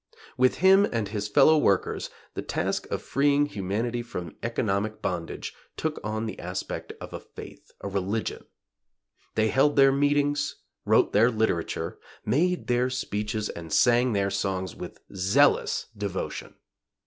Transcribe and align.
With 0.35 0.55
him 0.65 0.85
and 0.91 1.07
his 1.09 1.27
fellow 1.27 1.59
workers 1.59 2.09
the 2.33 2.41
task 2.41 2.87
of 2.89 3.03
freeing 3.03 3.45
humanity 3.45 4.01
from 4.01 4.35
economic 4.41 4.99
bondage 4.99 5.53
took 5.77 5.99
on 6.03 6.25
the 6.25 6.39
aspect 6.39 6.91
of 6.99 7.13
a 7.13 7.19
faith, 7.19 7.71
a 7.81 7.87
religion. 7.87 8.45
They 9.35 9.49
held 9.49 9.75
their 9.75 9.91
meetings; 9.91 10.55
wrote 10.85 11.13
their 11.13 11.29
literature; 11.29 11.99
made 12.25 12.65
their 12.65 12.89
speeches 12.89 13.47
and 13.49 13.71
sang 13.71 14.13
their 14.13 14.31
songs 14.31 14.75
with 14.75 14.97
zealous 15.13 15.85
devotion. 15.95 16.55